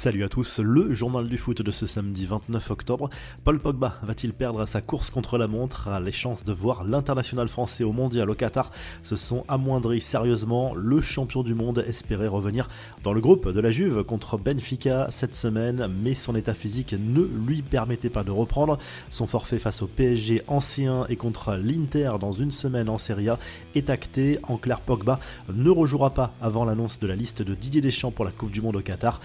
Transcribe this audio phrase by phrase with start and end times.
[0.00, 3.10] Salut à tous, le journal du foot de ce samedi 29 octobre.
[3.42, 5.90] Paul Pogba va-t-il perdre sa course contre la montre?
[6.00, 8.70] Les chances de voir l'international français au mondial au Qatar
[9.02, 10.72] se sont amoindries sérieusement.
[10.76, 12.68] Le champion du monde espérait revenir
[13.02, 17.22] dans le groupe de la Juve contre Benfica cette semaine, mais son état physique ne
[17.44, 18.78] lui permettait pas de reprendre.
[19.10, 23.38] Son forfait face au PSG ancien et contre l'Inter dans une semaine en Serie A
[23.74, 24.38] est acté.
[24.44, 25.18] En clair, Pogba
[25.52, 28.60] ne rejouera pas avant l'annonce de la liste de Didier Deschamps pour la Coupe du
[28.60, 29.20] Monde au Qatar.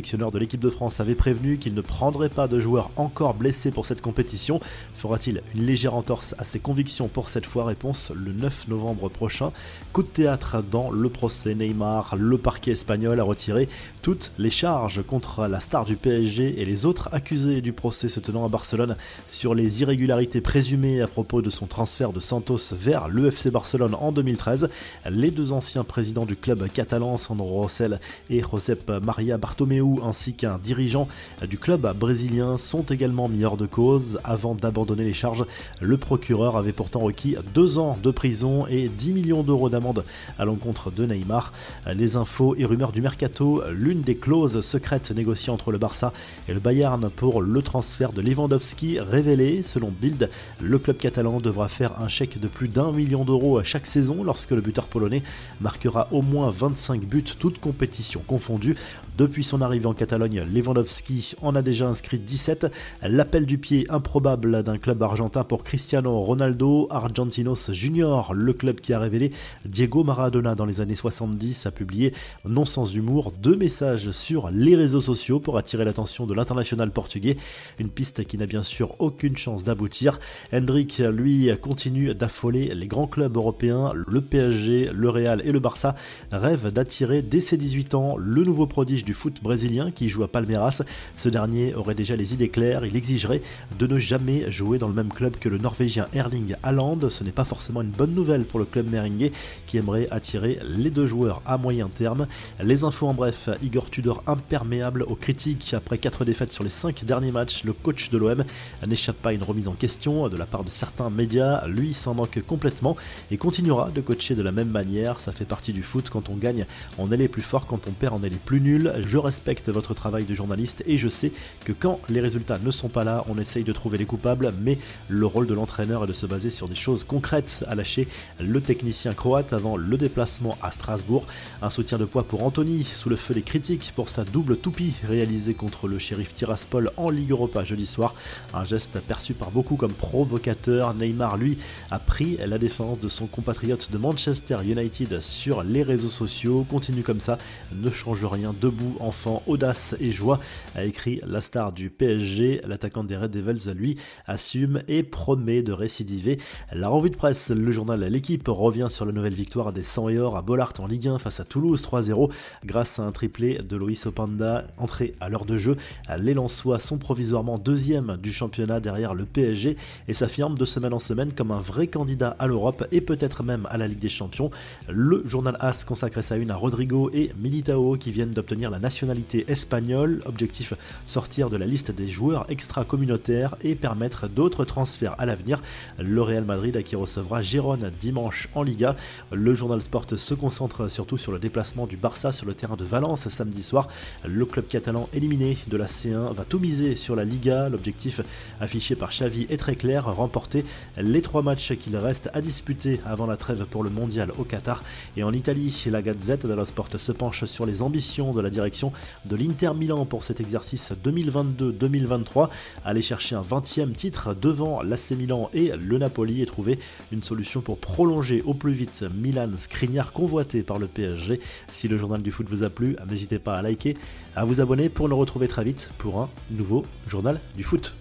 [0.00, 3.70] Sélectionneur de l'équipe de France avait prévenu qu'il ne prendrait pas de joueurs encore blessés
[3.70, 4.58] pour cette compétition.
[4.94, 7.66] Fera-t-il une légère entorse à ses convictions pour cette fois?
[7.66, 9.52] Réponse le 9 novembre prochain.
[9.92, 12.16] Coup de théâtre dans le procès Neymar.
[12.16, 13.68] Le parquet espagnol a retiré
[14.00, 18.20] toutes les charges contre la star du PSG et les autres accusés du procès se
[18.20, 18.96] tenant à Barcelone
[19.28, 24.12] sur les irrégularités présumées à propos de son transfert de Santos vers l'UFC Barcelone en
[24.12, 24.70] 2013.
[25.10, 30.58] Les deux anciens présidents du club catalan, Sandro Rossell et Josep Maria Bartomeu, ainsi qu'un
[30.58, 31.08] dirigeant
[31.48, 34.20] du club brésilien sont également mis hors de cause.
[34.24, 35.44] Avant d'abandonner les charges,
[35.80, 40.04] le procureur avait pourtant requis deux ans de prison et 10 millions d'euros d'amende
[40.38, 41.52] à l'encontre de Neymar.
[41.94, 46.12] Les infos et rumeurs du mercato, l'une des clauses secrètes négociées entre le Barça
[46.48, 49.62] et le Bayern pour le transfert de Lewandowski révélée.
[49.62, 50.30] Selon Bild,
[50.60, 54.50] le club catalan devra faire un chèque de plus d'un million d'euros chaque saison lorsque
[54.50, 55.22] le buteur polonais
[55.60, 58.76] marquera au moins 25 buts, toutes compétitions confondues.
[59.18, 62.66] Depuis son arrivée en Catalogne, Lewandowski en a déjà inscrit 17.
[63.02, 68.92] L'appel du pied improbable d'un club argentin pour Cristiano Ronaldo, Argentinos Junior, le club qui
[68.92, 69.32] a révélé
[69.64, 72.12] Diego Maradona dans les années 70, a publié,
[72.44, 77.36] non sans humour, deux messages sur les réseaux sociaux pour attirer l'attention de l'international portugais.
[77.78, 80.20] Une piste qui n'a bien sûr aucune chance d'aboutir.
[80.52, 83.92] Hendrik, lui, continue d'affoler les grands clubs européens.
[83.94, 85.94] Le PSG, le Real et le Barça
[86.32, 90.28] rêvent d'attirer dès ses 18 ans le nouveau prodige du foot brésilien qui joue à
[90.28, 90.82] Palmeiras.
[91.16, 93.42] Ce dernier aurait déjà les idées claires, il exigerait
[93.78, 97.08] de ne jamais jouer dans le même club que le Norvégien Erling Haaland.
[97.08, 99.30] Ce n'est pas forcément une bonne nouvelle pour le club merengue
[99.66, 102.26] qui aimerait attirer les deux joueurs à moyen terme.
[102.62, 107.04] Les infos en bref, Igor Tudor imperméable aux critiques après 4 défaites sur les 5
[107.04, 107.64] derniers matchs.
[107.64, 108.44] Le coach de l'OM
[108.86, 111.66] n'échappe pas à une remise en question de la part de certains médias.
[111.66, 112.96] Lui s'en manque complètement
[113.30, 115.20] et continuera de coacher de la même manière.
[115.20, 116.10] Ça fait partie du foot.
[116.10, 116.66] Quand on gagne,
[116.98, 117.66] on est les plus forts.
[117.66, 118.92] Quand on perd, on est les plus nuls.
[119.02, 121.32] Je respecte votre travail de journaliste et je sais
[121.64, 124.78] que quand les résultats ne sont pas là, on essaye de trouver les coupables, mais
[125.08, 128.08] le rôle de l'entraîneur est de se baser sur des choses concrètes, à lâcher
[128.40, 131.26] le technicien croate avant le déplacement à Strasbourg.
[131.62, 134.94] Un soutien de poids pour Anthony, sous le feu des critiques pour sa double toupie
[135.06, 138.14] réalisée contre le shérif Tiraspol en Ligue Europa jeudi soir.
[138.54, 140.94] Un geste perçu par beaucoup comme provocateur.
[140.94, 141.58] Neymar, lui,
[141.90, 146.66] a pris la défense de son compatriote de Manchester United sur les réseaux sociaux.
[146.68, 147.38] Continue comme ça,
[147.72, 150.40] ne change rien, debout, enfant, audace et joie,
[150.74, 152.60] a écrit la star du PSG.
[152.66, 153.96] L'attaquant des Red Devils, lui,
[154.26, 156.38] assume et promet de récidiver.
[156.72, 160.18] La revue de presse, le journal L'équipe revient sur la nouvelle victoire des 100 et
[160.18, 162.30] or à Bollard en Ligue 1 face à Toulouse 3-0
[162.64, 165.76] grâce à un triplé de Loïs Opanda entré à l'heure de jeu.
[166.18, 169.76] Les Lensois sont provisoirement deuxième du championnat derrière le PSG
[170.08, 173.66] et s'affirment de semaine en semaine comme un vrai candidat à l'Europe et peut-être même
[173.70, 174.50] à la Ligue des Champions.
[174.88, 179.39] Le journal AS consacre sa une à Rodrigo et Militao qui viennent d'obtenir la nationalité
[179.48, 180.22] espagnole.
[180.26, 180.74] Objectif
[181.06, 185.62] sortir de la liste des joueurs extra-communautaires et permettre d'autres transferts à l'avenir.
[185.98, 188.96] Le Real Madrid qui recevra Gérone dimanche en Liga.
[189.32, 192.84] Le journal Sport se concentre surtout sur le déplacement du Barça sur le terrain de
[192.84, 193.88] Valence samedi soir.
[194.24, 197.68] Le club catalan éliminé de la C1 va tout miser sur la Liga.
[197.68, 198.20] L'objectif
[198.60, 200.64] affiché par Xavi est très clair, remporter
[200.96, 204.82] les trois matchs qu'il reste à disputer avant la trêve pour le mondial au Qatar.
[205.16, 208.92] Et en Italie, la Gazette dello Sport se penche sur les ambitions de la direction
[209.24, 212.48] de l'Inter Milan pour cet exercice 2022-2023.
[212.84, 216.78] Aller chercher un 20e titre devant l'AC Milan et le Napoli et trouver
[217.12, 221.40] une solution pour prolonger au plus vite Milan Skriniar convoité par le PSG.
[221.68, 223.96] Si le journal du foot vous a plu, n'hésitez pas à liker,
[224.36, 227.94] à vous abonner pour nous retrouver très vite pour un nouveau journal du foot.